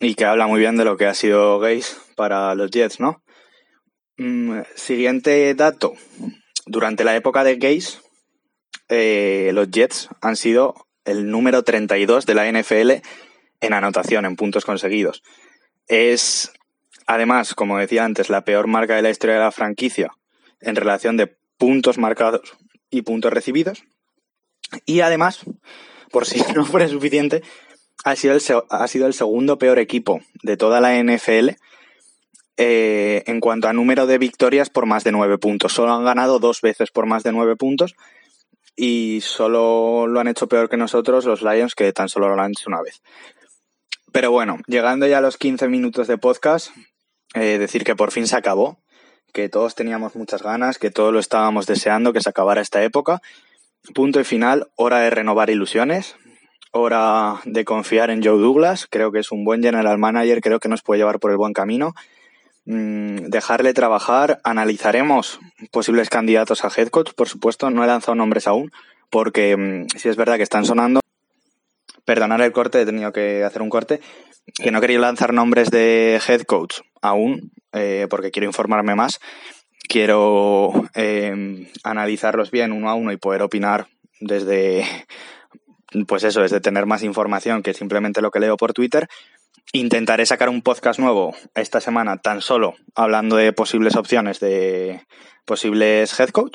y 0.00 0.14
que 0.14 0.24
habla 0.24 0.46
muy 0.46 0.60
bien 0.60 0.76
de 0.76 0.84
lo 0.84 0.96
que 0.96 1.06
ha 1.06 1.14
sido 1.14 1.58
Gaze 1.58 1.96
para 2.16 2.54
los 2.54 2.70
Jets, 2.70 3.00
¿no? 3.00 3.22
Mm, 4.18 4.60
siguiente 4.74 5.54
dato. 5.54 5.94
Durante 6.66 7.04
la 7.04 7.14
época 7.14 7.44
de 7.44 7.56
Gaze, 7.56 7.98
eh, 8.88 9.50
los 9.52 9.70
Jets 9.70 10.08
han 10.20 10.36
sido 10.36 10.85
el 11.06 11.30
número 11.30 11.62
32 11.62 12.26
de 12.26 12.34
la 12.34 12.50
NFL 12.50 13.02
en 13.60 13.72
anotación, 13.72 14.26
en 14.26 14.36
puntos 14.36 14.64
conseguidos. 14.64 15.22
Es, 15.88 16.52
además, 17.06 17.54
como 17.54 17.78
decía 17.78 18.04
antes, 18.04 18.28
la 18.28 18.44
peor 18.44 18.66
marca 18.66 18.96
de 18.96 19.02
la 19.02 19.10
historia 19.10 19.36
de 19.36 19.42
la 19.42 19.52
franquicia 19.52 20.10
en 20.60 20.76
relación 20.76 21.16
de 21.16 21.34
puntos 21.58 21.96
marcados 21.96 22.56
y 22.90 23.02
puntos 23.02 23.32
recibidos. 23.32 23.84
Y 24.84 25.00
además, 25.00 25.40
por 26.10 26.26
si 26.26 26.42
no 26.54 26.64
fuera 26.64 26.88
suficiente, 26.88 27.42
ha 28.04 28.16
sido, 28.16 28.34
el, 28.34 28.42
ha 28.70 28.88
sido 28.88 29.06
el 29.06 29.14
segundo 29.14 29.58
peor 29.58 29.78
equipo 29.78 30.20
de 30.42 30.56
toda 30.56 30.80
la 30.80 31.02
NFL 31.02 31.50
eh, 32.58 33.22
en 33.26 33.40
cuanto 33.40 33.68
a 33.68 33.72
número 33.72 34.06
de 34.06 34.18
victorias 34.18 34.70
por 34.70 34.86
más 34.86 35.04
de 35.04 35.12
nueve 35.12 35.38
puntos. 35.38 35.72
Solo 35.72 35.92
han 35.92 36.04
ganado 36.04 36.38
dos 36.38 36.60
veces 36.60 36.90
por 36.90 37.06
más 37.06 37.22
de 37.22 37.32
nueve 37.32 37.56
puntos 37.56 37.94
y 38.76 39.20
solo 39.22 40.06
lo 40.06 40.20
han 40.20 40.28
hecho 40.28 40.46
peor 40.46 40.68
que 40.68 40.76
nosotros 40.76 41.24
los 41.24 41.42
Lions, 41.42 41.74
que 41.74 41.92
tan 41.92 42.08
solo 42.08 42.34
lo 42.34 42.40
han 42.40 42.50
hecho 42.50 42.68
una 42.68 42.82
vez. 42.82 43.02
Pero 44.12 44.30
bueno, 44.30 44.58
llegando 44.66 45.06
ya 45.06 45.18
a 45.18 45.22
los 45.22 45.38
15 45.38 45.68
minutos 45.68 46.06
de 46.06 46.18
podcast, 46.18 46.70
eh, 47.34 47.58
decir 47.58 47.84
que 47.84 47.96
por 47.96 48.12
fin 48.12 48.26
se 48.26 48.36
acabó, 48.36 48.78
que 49.32 49.48
todos 49.48 49.74
teníamos 49.74 50.14
muchas 50.14 50.42
ganas, 50.42 50.78
que 50.78 50.90
todos 50.90 51.12
lo 51.12 51.18
estábamos 51.18 51.66
deseando, 51.66 52.12
que 52.12 52.20
se 52.20 52.28
acabara 52.28 52.60
esta 52.60 52.82
época. 52.82 53.20
Punto 53.94 54.20
y 54.20 54.24
final, 54.24 54.68
hora 54.76 55.00
de 55.00 55.10
renovar 55.10 55.50
ilusiones, 55.50 56.16
hora 56.70 57.40
de 57.44 57.64
confiar 57.64 58.10
en 58.10 58.22
Joe 58.22 58.38
Douglas, 58.38 58.86
creo 58.88 59.12
que 59.12 59.18
es 59.18 59.32
un 59.32 59.44
buen 59.44 59.62
general 59.62 59.98
manager, 59.98 60.40
creo 60.40 60.60
que 60.60 60.68
nos 60.68 60.82
puede 60.82 61.00
llevar 61.00 61.18
por 61.18 61.30
el 61.30 61.36
buen 61.36 61.52
camino. 61.52 61.94
Mm, 62.66 63.28
dejarle 63.28 63.74
trabajar, 63.74 64.40
analizaremos 64.42 65.38
posibles 65.70 66.10
candidatos 66.10 66.64
a 66.64 66.70
head 66.76 66.88
coach, 66.88 67.12
por 67.14 67.28
supuesto, 67.28 67.70
no 67.70 67.84
he 67.84 67.86
lanzado 67.86 68.16
nombres 68.16 68.48
aún, 68.48 68.72
porque 69.08 69.56
mm, 69.56 69.86
si 69.96 70.08
es 70.08 70.16
verdad 70.16 70.36
que 70.36 70.42
están 70.42 70.64
sonando, 70.64 71.00
perdonar 72.04 72.40
el 72.40 72.50
corte, 72.50 72.82
he 72.82 72.86
tenido 72.86 73.12
que 73.12 73.44
hacer 73.44 73.62
un 73.62 73.70
corte, 73.70 74.00
que 74.54 74.72
no 74.72 74.80
quería 74.80 74.98
lanzar 74.98 75.32
nombres 75.32 75.70
de 75.70 76.20
head 76.26 76.42
coach 76.42 76.80
aún, 77.02 77.52
eh, 77.72 78.08
porque 78.10 78.32
quiero 78.32 78.46
informarme 78.46 78.96
más, 78.96 79.20
quiero 79.88 80.72
eh, 80.94 81.70
analizarlos 81.84 82.50
bien 82.50 82.72
uno 82.72 82.90
a 82.90 82.94
uno 82.94 83.12
y 83.12 83.16
poder 83.16 83.42
opinar 83.42 83.86
desde, 84.20 84.84
pues 86.08 86.24
eso, 86.24 86.42
desde 86.42 86.60
tener 86.60 86.86
más 86.86 87.04
información 87.04 87.62
que 87.62 87.74
simplemente 87.74 88.22
lo 88.22 88.32
que 88.32 88.40
leo 88.40 88.56
por 88.56 88.72
Twitter. 88.72 89.08
Intentaré 89.72 90.26
sacar 90.26 90.48
un 90.48 90.62
podcast 90.62 90.98
nuevo 90.98 91.34
esta 91.54 91.80
semana 91.80 92.18
tan 92.18 92.40
solo 92.40 92.74
hablando 92.94 93.36
de 93.36 93.52
posibles 93.52 93.96
opciones 93.96 94.40
de 94.40 95.04
posibles 95.44 96.18
head 96.18 96.30
coach 96.30 96.54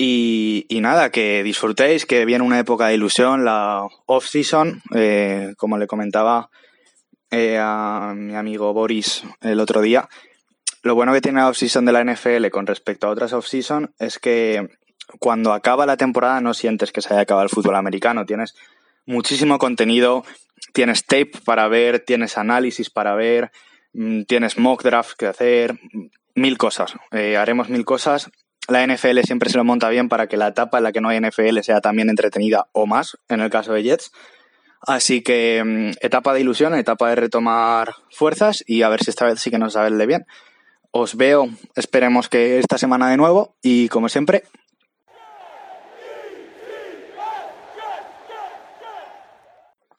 y, 0.00 0.78
nada, 0.80 1.10
que 1.10 1.42
disfrutéis, 1.42 2.06
que 2.06 2.24
viene 2.24 2.44
una 2.44 2.60
época 2.60 2.86
de 2.86 2.94
ilusión, 2.94 3.44
la 3.44 3.84
off-season, 4.06 4.80
eh, 4.94 5.54
como 5.56 5.76
le 5.76 5.88
comentaba 5.88 6.50
eh, 7.32 7.58
a 7.60 8.12
mi 8.14 8.36
amigo 8.36 8.72
Boris 8.72 9.24
el 9.40 9.58
otro 9.58 9.80
día. 9.80 10.08
Lo 10.82 10.94
bueno 10.94 11.12
que 11.12 11.20
tiene 11.20 11.40
la 11.40 11.48
off-season 11.48 11.84
de 11.84 11.92
la 11.92 12.04
NFL 12.04 12.48
con 12.50 12.68
respecto 12.68 13.08
a 13.08 13.10
otras 13.10 13.32
off-season 13.32 13.92
es 13.98 14.20
que 14.20 14.68
cuando 15.18 15.52
acaba 15.52 15.84
la 15.84 15.96
temporada 15.96 16.40
no 16.40 16.54
sientes 16.54 16.92
que 16.92 17.02
se 17.02 17.12
haya 17.12 17.22
acabado 17.22 17.44
el 17.44 17.50
fútbol 17.50 17.74
americano. 17.74 18.24
Tienes 18.24 18.54
muchísimo 19.08 19.58
contenido, 19.58 20.24
tienes 20.72 21.04
tape 21.04 21.32
para 21.44 21.66
ver, 21.66 22.00
tienes 22.00 22.38
análisis 22.38 22.90
para 22.90 23.14
ver, 23.16 23.50
mm, 23.92 24.22
tienes 24.22 24.58
mock 24.58 24.84
draft 24.84 25.16
que 25.18 25.26
hacer, 25.26 25.80
mil 26.36 26.56
cosas. 26.58 26.94
Eh, 27.10 27.36
haremos 27.36 27.68
mil 27.68 27.84
cosas 27.84 28.30
la 28.68 28.86
NFL 28.86 29.20
siempre 29.22 29.48
se 29.48 29.56
lo 29.56 29.64
monta 29.64 29.88
bien 29.88 30.10
para 30.10 30.26
que 30.26 30.36
la 30.36 30.48
etapa 30.48 30.76
en 30.76 30.84
la 30.84 30.92
que 30.92 31.00
no 31.00 31.08
hay 31.08 31.18
NFL 31.18 31.60
sea 31.62 31.80
también 31.80 32.10
entretenida 32.10 32.68
o 32.72 32.86
más, 32.86 33.16
en 33.28 33.40
el 33.40 33.48
caso 33.48 33.72
de 33.72 33.82
Jets. 33.82 34.12
Así 34.86 35.22
que 35.22 35.62
mm, 35.64 36.04
etapa 36.04 36.34
de 36.34 36.40
ilusión, 36.40 36.74
etapa 36.74 37.08
de 37.08 37.16
retomar 37.16 37.94
fuerzas 38.10 38.62
y 38.66 38.82
a 38.82 38.90
ver 38.90 39.02
si 39.02 39.10
esta 39.10 39.24
vez 39.24 39.40
sí 39.40 39.50
que 39.50 39.58
nos 39.58 39.72
sale 39.72 40.06
bien. 40.06 40.26
Os 40.90 41.16
veo, 41.16 41.48
esperemos 41.76 42.28
que 42.28 42.58
esta 42.58 42.76
semana 42.76 43.08
de 43.08 43.16
nuevo 43.16 43.56
y 43.62 43.88
como 43.88 44.10
siempre, 44.10 44.44